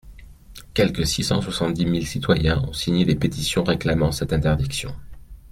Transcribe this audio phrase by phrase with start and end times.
[0.73, 4.95] Quelque six cent soixante-dix mille citoyens ont signé des pétitions réclamant cette interdiction.